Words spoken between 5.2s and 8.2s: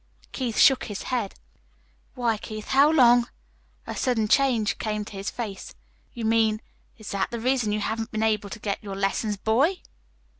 face. "You mean is that the reason you haven't